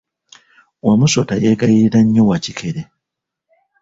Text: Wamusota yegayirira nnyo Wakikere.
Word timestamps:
Wamusota 0.87 1.33
yegayirira 1.43 1.99
nnyo 2.03 2.23
Wakikere. 2.29 2.81